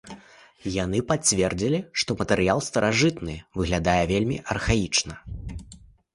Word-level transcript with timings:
Яны 0.83 1.01
пацвердзілі, 1.11 1.79
што 2.03 2.15
матэрыял 2.21 2.63
старажытны, 2.69 3.35
выглядае 3.61 4.01
вельмі 4.15 4.37
архаічна. 4.57 5.13